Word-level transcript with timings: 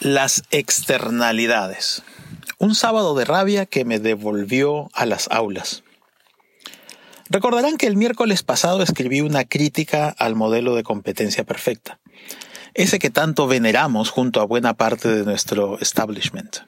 Las 0.00 0.42
externalidades. 0.50 2.02
Un 2.58 2.74
sábado 2.74 3.14
de 3.14 3.24
rabia 3.24 3.64
que 3.64 3.84
me 3.84 4.00
devolvió 4.00 4.90
a 4.92 5.06
las 5.06 5.28
aulas. 5.30 5.84
Recordarán 7.28 7.76
que 7.76 7.86
el 7.86 7.96
miércoles 7.96 8.42
pasado 8.42 8.82
escribí 8.82 9.20
una 9.20 9.44
crítica 9.44 10.08
al 10.08 10.34
modelo 10.34 10.74
de 10.74 10.82
competencia 10.82 11.44
perfecta 11.44 11.99
ese 12.74 12.98
que 12.98 13.10
tanto 13.10 13.46
veneramos 13.46 14.10
junto 14.10 14.40
a 14.40 14.46
buena 14.46 14.74
parte 14.74 15.08
de 15.08 15.24
nuestro 15.24 15.78
establishment. 15.80 16.58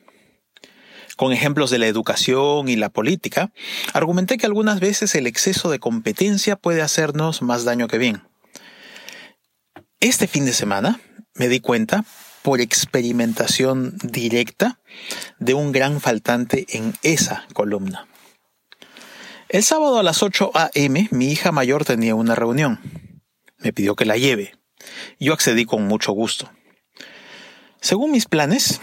Con 1.16 1.32
ejemplos 1.32 1.70
de 1.70 1.78
la 1.78 1.86
educación 1.86 2.68
y 2.68 2.76
la 2.76 2.88
política, 2.88 3.52
argumenté 3.92 4.38
que 4.38 4.46
algunas 4.46 4.80
veces 4.80 5.14
el 5.14 5.26
exceso 5.26 5.70
de 5.70 5.78
competencia 5.78 6.56
puede 6.56 6.82
hacernos 6.82 7.42
más 7.42 7.64
daño 7.64 7.86
que 7.86 7.98
bien. 7.98 8.22
Este 10.00 10.26
fin 10.26 10.44
de 10.46 10.52
semana 10.52 11.00
me 11.34 11.48
di 11.48 11.60
cuenta, 11.60 12.04
por 12.42 12.60
experimentación 12.60 13.96
directa, 14.02 14.80
de 15.38 15.54
un 15.54 15.70
gran 15.70 16.00
faltante 16.00 16.66
en 16.70 16.94
esa 17.02 17.46
columna. 17.52 18.06
El 19.48 19.62
sábado 19.62 19.98
a 19.98 20.02
las 20.02 20.22
8 20.22 20.50
a.m. 20.54 21.08
mi 21.10 21.30
hija 21.30 21.52
mayor 21.52 21.84
tenía 21.84 22.14
una 22.14 22.34
reunión. 22.34 22.80
Me 23.58 23.72
pidió 23.72 23.94
que 23.94 24.06
la 24.06 24.16
lleve. 24.16 24.54
Yo 25.18 25.32
accedí 25.32 25.64
con 25.64 25.86
mucho 25.86 26.12
gusto. 26.12 26.50
Según 27.80 28.12
mis 28.12 28.26
planes, 28.26 28.80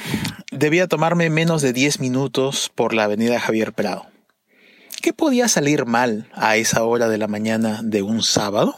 debía 0.52 0.88
tomarme 0.88 1.30
menos 1.30 1.62
de 1.62 1.72
10 1.72 2.02
minutos 2.02 2.70
por 2.76 2.94
la 2.94 3.06
avenida 3.06 3.40
Javier 3.40 3.72
Prado. 3.72 4.08
¿Qué 5.02 5.14
podía 5.14 5.48
salir 5.48 5.86
mal 5.86 6.30
a 6.34 6.58
esa 6.58 6.84
hora 6.84 7.08
de 7.08 7.18
la 7.18 7.30
mañana 7.30 7.80
de 7.82 8.02
un 8.02 8.22
sábado? 8.22 8.76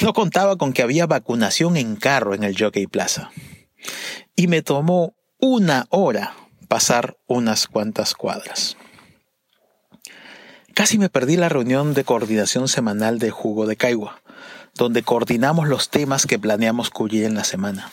No 0.00 0.12
contaba 0.12 0.56
con 0.56 0.72
que 0.72 0.82
había 0.82 1.06
vacunación 1.06 1.76
en 1.76 1.96
carro 1.96 2.34
en 2.34 2.44
el 2.44 2.56
Jockey 2.56 2.86
Plaza. 2.86 3.32
Y 4.36 4.46
me 4.46 4.62
tomó 4.62 5.16
una 5.38 5.86
hora 5.90 6.36
pasar 6.68 7.16
unas 7.26 7.66
cuantas 7.66 8.14
cuadras. 8.14 8.76
Casi 10.72 10.98
me 10.98 11.10
perdí 11.10 11.36
la 11.36 11.48
reunión 11.48 11.94
de 11.94 12.04
coordinación 12.04 12.68
semanal 12.68 13.18
de 13.18 13.30
Jugo 13.30 13.66
de 13.66 13.76
Caigua 13.76 14.22
donde 14.74 15.02
coordinamos 15.02 15.68
los 15.68 15.88
temas 15.88 16.26
que 16.26 16.38
planeamos 16.38 16.90
cubrir 16.90 17.24
en 17.24 17.34
la 17.34 17.44
semana. 17.44 17.90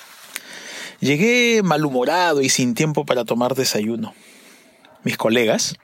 Llegué 0.99 1.61
malhumorado 1.63 2.41
y 2.41 2.49
sin 2.49 2.73
tiempo 2.73 3.05
para 3.05 3.25
tomar 3.25 3.55
desayuno. 3.55 4.13
Mis 5.03 5.17
colegas 5.17 5.75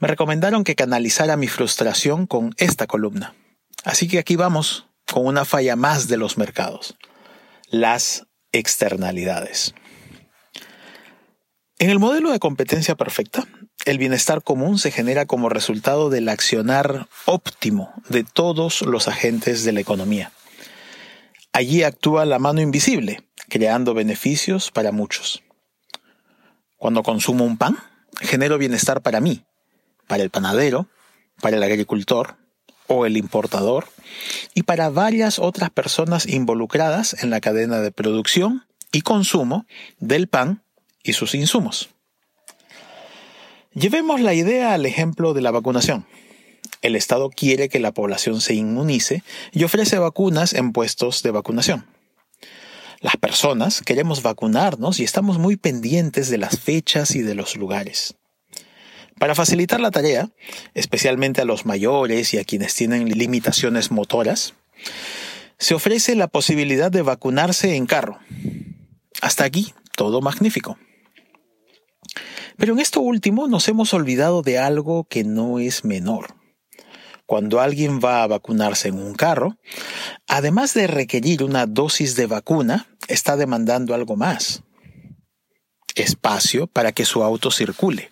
me 0.00 0.08
recomendaron 0.08 0.64
que 0.64 0.74
canalizara 0.74 1.36
mi 1.36 1.46
frustración 1.46 2.26
con 2.26 2.54
esta 2.58 2.86
columna. 2.86 3.34
Así 3.84 4.08
que 4.08 4.18
aquí 4.18 4.36
vamos 4.36 4.86
con 5.06 5.26
una 5.26 5.44
falla 5.44 5.76
más 5.76 6.08
de 6.08 6.16
los 6.16 6.38
mercados. 6.38 6.96
Las 7.70 8.26
externalidades. 8.52 9.74
En 11.78 11.90
el 11.90 12.00
modelo 12.00 12.32
de 12.32 12.40
competencia 12.40 12.96
perfecta, 12.96 13.46
el 13.88 13.96
bienestar 13.96 14.42
común 14.42 14.78
se 14.78 14.90
genera 14.90 15.24
como 15.24 15.48
resultado 15.48 16.10
del 16.10 16.28
accionar 16.28 17.08
óptimo 17.24 17.94
de 18.10 18.22
todos 18.22 18.82
los 18.82 19.08
agentes 19.08 19.64
de 19.64 19.72
la 19.72 19.80
economía. 19.80 20.30
Allí 21.54 21.82
actúa 21.82 22.26
la 22.26 22.38
mano 22.38 22.60
invisible, 22.60 23.22
creando 23.48 23.94
beneficios 23.94 24.70
para 24.70 24.92
muchos. 24.92 25.42
Cuando 26.76 27.02
consumo 27.02 27.46
un 27.46 27.56
pan, 27.56 27.78
genero 28.20 28.58
bienestar 28.58 29.00
para 29.00 29.22
mí, 29.22 29.46
para 30.06 30.22
el 30.22 30.28
panadero, 30.28 30.86
para 31.40 31.56
el 31.56 31.62
agricultor 31.62 32.36
o 32.88 33.06
el 33.06 33.16
importador 33.16 33.88
y 34.52 34.64
para 34.64 34.90
varias 34.90 35.38
otras 35.38 35.70
personas 35.70 36.26
involucradas 36.26 37.16
en 37.22 37.30
la 37.30 37.40
cadena 37.40 37.80
de 37.80 37.90
producción 37.90 38.66
y 38.92 39.00
consumo 39.00 39.64
del 39.98 40.28
pan 40.28 40.62
y 41.02 41.14
sus 41.14 41.34
insumos. 41.34 41.88
Llevemos 43.78 44.20
la 44.20 44.34
idea 44.34 44.74
al 44.74 44.86
ejemplo 44.86 45.34
de 45.34 45.40
la 45.40 45.52
vacunación. 45.52 46.04
El 46.82 46.96
Estado 46.96 47.30
quiere 47.30 47.68
que 47.68 47.78
la 47.78 47.92
población 47.92 48.40
se 48.40 48.54
inmunice 48.54 49.22
y 49.52 49.62
ofrece 49.62 49.98
vacunas 49.98 50.52
en 50.52 50.72
puestos 50.72 51.22
de 51.22 51.30
vacunación. 51.30 51.86
Las 53.00 53.16
personas 53.16 53.80
queremos 53.82 54.22
vacunarnos 54.22 54.98
y 54.98 55.04
estamos 55.04 55.38
muy 55.38 55.56
pendientes 55.56 56.28
de 56.28 56.38
las 56.38 56.58
fechas 56.58 57.14
y 57.14 57.22
de 57.22 57.36
los 57.36 57.54
lugares. 57.54 58.16
Para 59.16 59.36
facilitar 59.36 59.78
la 59.78 59.92
tarea, 59.92 60.28
especialmente 60.74 61.40
a 61.40 61.44
los 61.44 61.64
mayores 61.64 62.34
y 62.34 62.38
a 62.38 62.44
quienes 62.44 62.74
tienen 62.74 63.08
limitaciones 63.08 63.92
motoras, 63.92 64.54
se 65.58 65.74
ofrece 65.74 66.16
la 66.16 66.26
posibilidad 66.26 66.90
de 66.90 67.02
vacunarse 67.02 67.76
en 67.76 67.86
carro. 67.86 68.18
Hasta 69.20 69.44
aquí, 69.44 69.72
todo 69.94 70.20
magnífico. 70.20 70.76
Pero 72.58 72.72
en 72.72 72.80
esto 72.80 73.00
último 73.00 73.46
nos 73.46 73.68
hemos 73.68 73.94
olvidado 73.94 74.42
de 74.42 74.58
algo 74.58 75.04
que 75.04 75.22
no 75.22 75.60
es 75.60 75.84
menor. 75.84 76.34
Cuando 77.24 77.60
alguien 77.60 78.00
va 78.00 78.24
a 78.24 78.26
vacunarse 78.26 78.88
en 78.88 78.98
un 78.98 79.14
carro, 79.14 79.56
además 80.26 80.74
de 80.74 80.88
requerir 80.88 81.44
una 81.44 81.66
dosis 81.66 82.16
de 82.16 82.26
vacuna, 82.26 82.88
está 83.06 83.36
demandando 83.36 83.94
algo 83.94 84.16
más. 84.16 84.64
Espacio 85.94 86.66
para 86.66 86.90
que 86.90 87.04
su 87.04 87.22
auto 87.22 87.52
circule. 87.52 88.10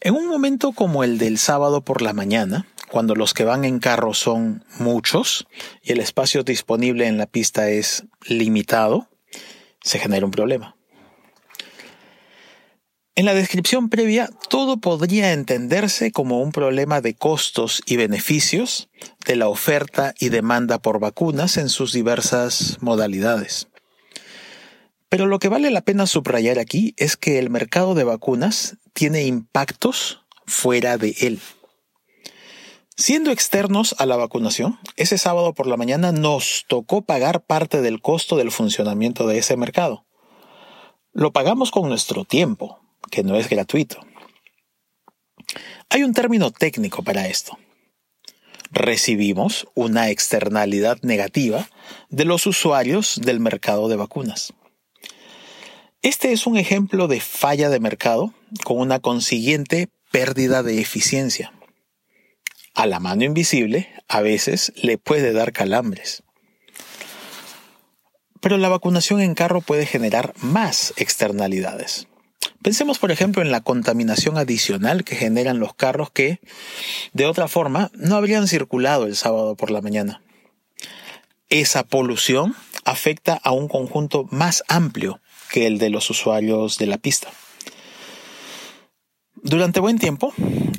En 0.00 0.14
un 0.14 0.26
momento 0.26 0.72
como 0.72 1.04
el 1.04 1.18
del 1.18 1.36
sábado 1.36 1.84
por 1.84 2.00
la 2.00 2.14
mañana, 2.14 2.66
cuando 2.90 3.14
los 3.14 3.34
que 3.34 3.44
van 3.44 3.66
en 3.66 3.78
carro 3.78 4.14
son 4.14 4.64
muchos 4.78 5.46
y 5.82 5.92
el 5.92 6.00
espacio 6.00 6.44
disponible 6.44 7.06
en 7.06 7.18
la 7.18 7.26
pista 7.26 7.68
es 7.68 8.04
limitado, 8.26 9.10
se 9.82 9.98
genera 9.98 10.24
un 10.24 10.32
problema. 10.32 10.77
En 13.18 13.24
la 13.24 13.34
descripción 13.34 13.88
previa, 13.88 14.30
todo 14.48 14.76
podría 14.76 15.32
entenderse 15.32 16.12
como 16.12 16.40
un 16.40 16.52
problema 16.52 17.00
de 17.00 17.14
costos 17.14 17.82
y 17.84 17.96
beneficios 17.96 18.90
de 19.26 19.34
la 19.34 19.48
oferta 19.48 20.14
y 20.20 20.28
demanda 20.28 20.78
por 20.78 21.00
vacunas 21.00 21.56
en 21.56 21.68
sus 21.68 21.92
diversas 21.92 22.78
modalidades. 22.80 23.66
Pero 25.08 25.26
lo 25.26 25.40
que 25.40 25.48
vale 25.48 25.72
la 25.72 25.80
pena 25.80 26.06
subrayar 26.06 26.60
aquí 26.60 26.94
es 26.96 27.16
que 27.16 27.40
el 27.40 27.50
mercado 27.50 27.96
de 27.96 28.04
vacunas 28.04 28.76
tiene 28.92 29.24
impactos 29.24 30.20
fuera 30.46 30.96
de 30.96 31.16
él. 31.18 31.40
Siendo 32.96 33.32
externos 33.32 33.96
a 33.98 34.06
la 34.06 34.14
vacunación, 34.14 34.78
ese 34.94 35.18
sábado 35.18 35.54
por 35.54 35.66
la 35.66 35.76
mañana 35.76 36.12
nos 36.12 36.66
tocó 36.68 37.02
pagar 37.02 37.44
parte 37.44 37.82
del 37.82 38.00
costo 38.00 38.36
del 38.36 38.52
funcionamiento 38.52 39.26
de 39.26 39.38
ese 39.38 39.56
mercado. 39.56 40.06
Lo 41.12 41.32
pagamos 41.32 41.72
con 41.72 41.88
nuestro 41.88 42.24
tiempo, 42.24 42.78
que 43.10 43.22
no 43.22 43.36
es 43.36 43.48
gratuito. 43.48 44.00
Hay 45.90 46.02
un 46.02 46.12
término 46.12 46.50
técnico 46.50 47.02
para 47.02 47.28
esto. 47.28 47.58
Recibimos 48.70 49.66
una 49.74 50.10
externalidad 50.10 50.98
negativa 51.02 51.68
de 52.10 52.24
los 52.26 52.46
usuarios 52.46 53.18
del 53.22 53.40
mercado 53.40 53.88
de 53.88 53.96
vacunas. 53.96 54.52
Este 56.02 56.32
es 56.32 56.46
un 56.46 56.56
ejemplo 56.56 57.08
de 57.08 57.20
falla 57.20 57.70
de 57.70 57.80
mercado 57.80 58.34
con 58.64 58.78
una 58.78 59.00
consiguiente 59.00 59.88
pérdida 60.12 60.62
de 60.62 60.80
eficiencia. 60.80 61.52
A 62.74 62.86
la 62.86 63.00
mano 63.00 63.24
invisible 63.24 63.88
a 64.06 64.20
veces 64.20 64.72
le 64.76 64.98
puede 64.98 65.32
dar 65.32 65.52
calambres. 65.52 66.22
Pero 68.40 68.58
la 68.58 68.68
vacunación 68.68 69.20
en 69.20 69.34
carro 69.34 69.60
puede 69.60 69.86
generar 69.86 70.34
más 70.40 70.94
externalidades. 70.96 72.07
Pensemos, 72.68 72.98
por 72.98 73.10
ejemplo, 73.10 73.40
en 73.40 73.50
la 73.50 73.62
contaminación 73.62 74.36
adicional 74.36 75.02
que 75.02 75.16
generan 75.16 75.58
los 75.58 75.72
carros 75.72 76.10
que, 76.10 76.38
de 77.14 77.24
otra 77.24 77.48
forma, 77.48 77.90
no 77.94 78.14
habrían 78.14 78.46
circulado 78.46 79.06
el 79.06 79.16
sábado 79.16 79.56
por 79.56 79.70
la 79.70 79.80
mañana. 79.80 80.20
Esa 81.48 81.84
polución 81.84 82.54
afecta 82.84 83.40
a 83.42 83.52
un 83.52 83.68
conjunto 83.68 84.28
más 84.30 84.64
amplio 84.68 85.22
que 85.50 85.66
el 85.66 85.78
de 85.78 85.88
los 85.88 86.10
usuarios 86.10 86.76
de 86.76 86.88
la 86.88 86.98
pista. 86.98 87.28
Durante 89.36 89.80
buen 89.80 89.98
tiempo 89.98 90.34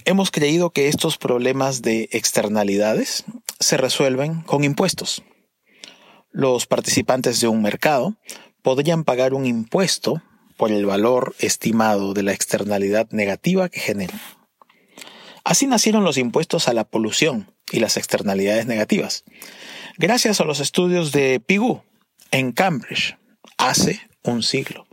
hemos 0.05 0.29
creído 0.29 0.69
que 0.69 0.89
estos 0.89 1.17
problemas 1.17 1.81
de 1.81 2.07
externalidades 2.11 3.25
se 3.59 3.77
resuelven 3.77 4.41
con 4.41 4.63
impuestos. 4.63 5.23
Los 6.29 6.67
participantes 6.67 7.41
de 7.41 7.47
un 7.47 7.63
mercado 7.63 8.15
podrían 8.61 9.03
pagar 9.03 9.33
un 9.33 9.47
impuesto 9.47 10.21
por 10.59 10.73
el 10.73 10.85
valor 10.85 11.37
estimado 11.39 12.13
de 12.13 12.21
la 12.21 12.33
externalidad 12.33 13.07
negativa 13.11 13.69
que 13.69 13.79
generan. 13.79 14.19
Así 15.45 15.67
nacieron 15.67 16.03
los 16.03 16.17
impuestos 16.17 16.67
a 16.67 16.73
la 16.73 16.83
polución 16.83 17.55
y 17.71 17.79
las 17.79 17.95
externalidades 17.95 18.65
negativas, 18.65 19.23
gracias 19.97 20.41
a 20.41 20.43
los 20.43 20.59
estudios 20.59 21.13
de 21.13 21.39
Pigou 21.39 21.83
en 22.31 22.51
Cambridge 22.51 23.17
hace 23.57 24.01
un 24.21 24.43
siglo. 24.43 24.85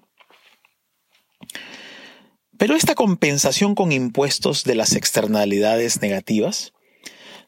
Pero 2.56 2.76
esta 2.76 2.94
compensación 2.94 3.74
con 3.74 3.90
impuestos 3.90 4.62
de 4.62 4.76
las 4.76 4.94
externalidades 4.94 6.00
negativas 6.00 6.74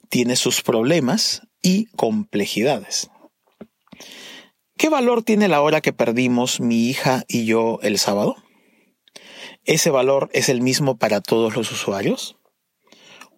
tiene 0.09 0.35
sus 0.35 0.63
problemas 0.63 1.43
y 1.63 1.87
complejidades. 1.95 3.11
¿Qué 4.79 4.89
valor 4.89 5.25
tiene 5.25 5.49
la 5.49 5.61
hora 5.61 5.81
que 5.81 5.93
perdimos 5.93 6.61
mi 6.61 6.89
hija 6.89 7.25
y 7.27 7.47
yo 7.47 7.81
el 7.83 7.99
sábado? 7.99 8.37
¿Ese 9.65 9.91
valor 9.91 10.31
es 10.33 10.49
el 10.49 10.61
mismo 10.61 10.97
para 10.97 11.21
todos 11.21 11.57
los 11.57 11.73
usuarios? 11.73 12.37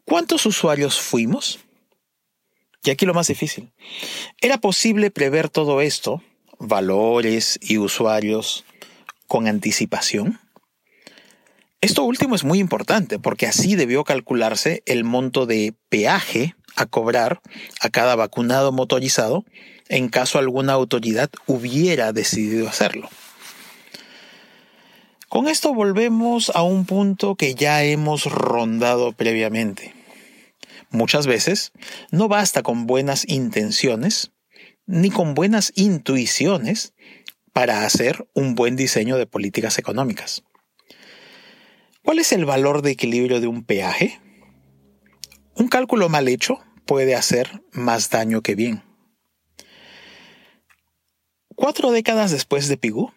¿Cuántos 0.04 0.44
usuarios 0.44 1.00
fuimos? 1.00 1.60
Y 2.84 2.90
aquí 2.90 3.06
lo 3.06 3.14
más 3.14 3.28
difícil. 3.28 3.72
¿Era 4.42 4.58
posible 4.58 5.10
prever 5.10 5.48
todo 5.48 5.80
esto, 5.80 6.22
valores 6.58 7.58
y 7.62 7.78
usuarios, 7.78 8.66
con 9.26 9.48
anticipación? 9.48 10.38
Esto 11.80 12.04
último 12.04 12.34
es 12.34 12.44
muy 12.44 12.58
importante 12.58 13.18
porque 13.18 13.46
así 13.46 13.76
debió 13.76 14.04
calcularse 14.04 14.82
el 14.84 15.04
monto 15.04 15.46
de 15.46 15.72
peaje 15.88 16.54
a 16.76 16.86
cobrar 16.86 17.40
a 17.80 17.90
cada 17.90 18.16
vacunado 18.16 18.72
motorizado 18.72 19.44
en 19.88 20.08
caso 20.08 20.38
alguna 20.38 20.72
autoridad 20.72 21.30
hubiera 21.46 22.12
decidido 22.12 22.68
hacerlo. 22.68 23.08
Con 25.28 25.46
esto 25.48 25.74
volvemos 25.74 26.50
a 26.54 26.62
un 26.62 26.86
punto 26.86 27.36
que 27.36 27.54
ya 27.54 27.84
hemos 27.84 28.24
rondado 28.24 29.12
previamente. 29.12 29.94
Muchas 30.90 31.26
veces 31.26 31.72
no 32.10 32.26
basta 32.28 32.62
con 32.62 32.86
buenas 32.86 33.28
intenciones 33.28 34.32
ni 34.86 35.10
con 35.10 35.34
buenas 35.34 35.72
intuiciones 35.76 36.94
para 37.52 37.84
hacer 37.84 38.26
un 38.34 38.54
buen 38.54 38.74
diseño 38.74 39.16
de 39.16 39.26
políticas 39.26 39.78
económicas. 39.78 40.42
¿Cuál 42.02 42.18
es 42.18 42.32
el 42.32 42.44
valor 42.44 42.82
de 42.82 42.90
equilibrio 42.90 43.40
de 43.40 43.46
un 43.46 43.62
peaje? 43.62 44.20
Un 45.60 45.68
cálculo 45.68 46.08
mal 46.08 46.26
hecho 46.26 46.58
puede 46.86 47.14
hacer 47.14 47.62
más 47.70 48.08
daño 48.08 48.40
que 48.40 48.54
bien. 48.54 48.82
Cuatro 51.54 51.90
décadas 51.90 52.30
después 52.30 52.66
de 52.68 52.78
Pigou, 52.78 53.12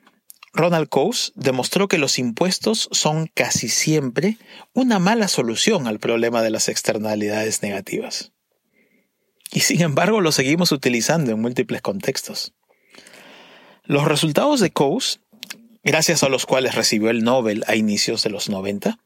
Ronald 0.51 0.89
Coase 0.89 1.31
demostró 1.35 1.87
que 1.87 1.97
los 1.97 2.19
impuestos 2.19 2.89
son 2.91 3.27
casi 3.33 3.69
siempre 3.69 4.37
una 4.73 4.99
mala 4.99 5.29
solución 5.29 5.87
al 5.87 5.99
problema 5.99 6.41
de 6.41 6.49
las 6.49 6.67
externalidades 6.67 7.61
negativas. 7.63 8.33
Y 9.53 9.61
sin 9.61 9.81
embargo 9.81 10.19
lo 10.19 10.33
seguimos 10.33 10.73
utilizando 10.73 11.31
en 11.31 11.39
múltiples 11.39 11.81
contextos. 11.81 12.53
Los 13.85 14.03
resultados 14.03 14.59
de 14.59 14.69
Coase 14.69 15.21
gracias 15.81 16.23
a 16.23 16.29
los 16.29 16.45
cuales 16.45 16.75
recibió 16.75 17.09
el 17.09 17.23
Nobel 17.23 17.63
a 17.67 17.77
inicios 17.77 18.21
de 18.23 18.31
los 18.31 18.49
90, 18.49 18.99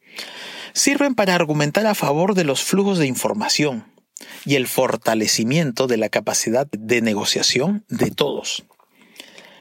sirven 0.78 1.16
para 1.16 1.36
argumentar 1.36 1.88
a 1.88 1.96
favor 1.96 2.36
de 2.36 2.44
los 2.44 2.64
flujos 2.64 3.00
de 3.00 3.08
información 3.08 3.92
y 4.46 4.56
el 4.56 4.68
fortalecimiento 4.68 5.88
de 5.88 5.98
la 5.98 6.10
capacidad 6.10 6.68
de 6.72 7.02
negociación 7.02 7.84
de 7.90 8.12
todos. 8.12 8.66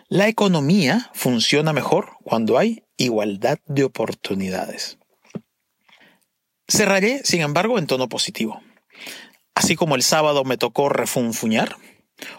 La 0.09 0.29
economía 0.29 1.11
funciona 1.15 1.73
mejor 1.73 2.11
cuando 2.23 2.59
hay 2.59 2.85
igualdad 2.97 3.59
de 3.67 3.85
oportunidades. 3.85 4.99
Cerraré, 6.69 7.23
sin 7.25 7.41
embargo, 7.41 7.79
en 7.79 7.87
tono 7.87 8.09
positivo. 8.09 8.61
Así 9.55 9.75
como 9.75 9.97
el 9.97 10.03
sábado 10.03 10.45
me 10.45 10.59
tocó 10.59 10.89
refunfuñar, 10.89 11.77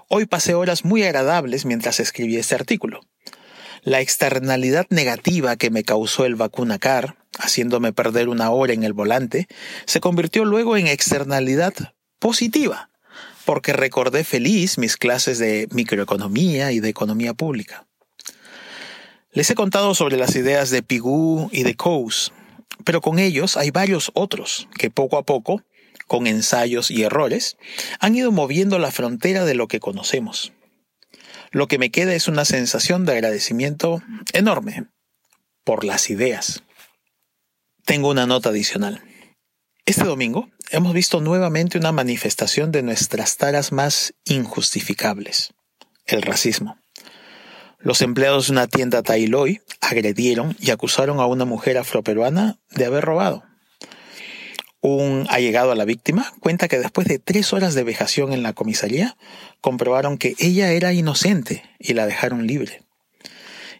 hoy 0.07 0.27
pasé 0.27 0.53
horas 0.53 0.85
muy 0.85 1.03
agradables 1.03 1.65
mientras 1.65 1.99
escribí 1.99 2.37
este 2.37 2.55
artículo. 2.55 3.01
La 3.83 4.01
externalidad 4.01 4.87
negativa 4.89 5.55
que 5.55 5.69
me 5.69 5.83
causó 5.83 6.25
el 6.25 6.35
vacunacar, 6.35 7.15
haciéndome 7.39 7.93
perder 7.93 8.29
una 8.29 8.49
hora 8.51 8.73
en 8.73 8.83
el 8.83 8.93
volante, 8.93 9.47
se 9.85 9.99
convirtió 9.99 10.45
luego 10.45 10.77
en 10.77 10.87
externalidad 10.87 11.73
positiva, 12.19 12.89
porque 13.45 13.73
recordé 13.73 14.23
feliz 14.23 14.77
mis 14.77 14.97
clases 14.97 15.39
de 15.39 15.67
microeconomía 15.71 16.71
y 16.71 16.79
de 16.79 16.89
economía 16.89 17.33
pública. 17.33 17.87
Les 19.31 19.49
he 19.49 19.55
contado 19.55 19.93
sobre 19.93 20.17
las 20.17 20.35
ideas 20.35 20.69
de 20.69 20.81
Pigou 20.81 21.49
y 21.51 21.63
de 21.63 21.75
Coase, 21.75 22.31
pero 22.83 23.01
con 23.01 23.19
ellos 23.19 23.57
hay 23.57 23.71
varios 23.71 24.11
otros 24.13 24.67
que 24.77 24.89
poco 24.89 25.17
a 25.17 25.23
poco, 25.23 25.61
con 26.07 26.25
ensayos 26.25 26.89
y 26.89 27.03
errores, 27.03 27.57
han 27.99 28.15
ido 28.15 28.31
moviendo 28.31 28.79
la 28.79 28.91
frontera 28.91 29.45
de 29.45 29.55
lo 29.55 29.67
que 29.67 29.79
conocemos. 29.79 30.53
Lo 31.57 31.67
que 31.67 31.79
me 31.79 31.89
queda 31.89 32.13
es 32.13 32.27
una 32.27 32.45
sensación 32.45 33.03
de 33.03 33.13
agradecimiento 33.13 34.03
enorme 34.33 34.85
por 35.63 35.85
las 35.85 36.11
ideas. 36.11 36.61
Tengo 37.83 38.11
una 38.11 38.27
nota 38.27 38.49
adicional. 38.49 39.01
Este 39.83 40.03
domingo 40.03 40.51
hemos 40.69 40.93
visto 40.93 41.19
nuevamente 41.19 41.79
una 41.79 41.91
manifestación 41.91 42.71
de 42.71 42.83
nuestras 42.83 43.37
taras 43.37 43.71
más 43.71 44.13
injustificables, 44.25 45.55
el 46.05 46.21
racismo. 46.21 46.77
Los 47.79 48.03
empleados 48.03 48.45
de 48.45 48.51
una 48.51 48.67
tienda 48.67 49.01
Tailoy 49.01 49.63
agredieron 49.81 50.55
y 50.59 50.69
acusaron 50.69 51.19
a 51.19 51.25
una 51.25 51.45
mujer 51.45 51.79
afroperuana 51.79 52.59
de 52.69 52.85
haber 52.85 53.03
robado. 53.03 53.46
Un 54.89 55.27
allegado 55.29 55.73
a 55.73 55.75
la 55.75 55.83
víctima 55.83 56.33
cuenta 56.39 56.69
que 56.69 56.79
después 56.79 57.09
de 57.09 57.19
tres 57.19 57.51
horas 57.51 57.75
de 57.75 57.83
vejación 57.83 58.31
en 58.31 58.41
la 58.41 58.53
comisaría, 58.53 59.17
comprobaron 59.59 60.17
que 60.17 60.33
ella 60.39 60.71
era 60.71 60.93
inocente 60.93 61.61
y 61.77 61.93
la 61.93 62.05
dejaron 62.05 62.47
libre. 62.47 62.83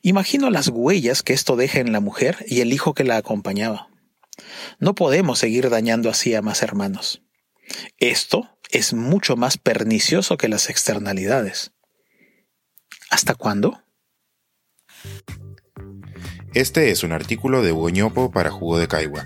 Imagino 0.01 0.49
las 0.49 0.67
huellas 0.67 1.23
que 1.23 1.31
esto 1.31 1.55
deja 1.55 1.79
en 1.79 1.93
la 1.93 2.01
mujer 2.01 2.45
y 2.45 2.59
el 2.59 2.73
hijo 2.73 2.93
que 2.93 3.05
la 3.05 3.15
acompañaba. 3.15 3.87
No 4.79 4.95
podemos 4.95 5.39
seguir 5.39 5.69
dañando 5.69 6.09
así 6.09 6.35
a 6.35 6.41
más 6.41 6.61
hermanos. 6.61 7.21
Esto 7.99 8.59
es 8.69 8.93
mucho 8.93 9.37
más 9.37 9.57
pernicioso 9.57 10.35
que 10.35 10.49
las 10.49 10.69
externalidades. 10.69 11.71
¿Hasta 13.09 13.33
cuándo? 13.33 13.81
Este 16.53 16.91
es 16.91 17.03
un 17.03 17.13
artículo 17.13 17.61
de 17.61 17.71
Hugo 17.71 18.29
para 18.29 18.51
Jugo 18.51 18.77
de 18.77 18.89
Caigua 18.89 19.25